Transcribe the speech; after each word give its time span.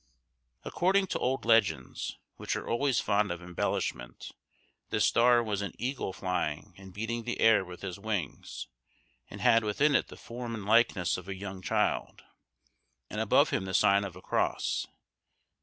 According 0.65 1.05
to 1.09 1.19
old 1.19 1.45
legends, 1.45 2.17
which 2.37 2.55
are 2.55 2.67
always 2.67 2.99
fond 2.99 3.29
of 3.31 3.39
embellishment, 3.43 4.31
this 4.89 5.05
star 5.05 5.43
was 5.43 5.61
an 5.61 5.73
eagle 5.77 6.11
flying 6.11 6.73
and 6.75 6.91
beating 6.91 7.21
the 7.21 7.39
air 7.39 7.63
with 7.63 7.83
his 7.83 7.99
wings, 7.99 8.67
and 9.29 9.41
had 9.41 9.63
within 9.63 9.93
it 9.93 10.07
the 10.07 10.17
form 10.17 10.55
and 10.55 10.65
likeness 10.65 11.17
of 11.19 11.27
a 11.27 11.35
young 11.35 11.61
child, 11.61 12.23
and 13.11 13.21
above 13.21 13.51
him 13.51 13.65
the 13.65 13.75
sign 13.75 14.03
of 14.03 14.15
a 14.15 14.23
cross. 14.23 14.87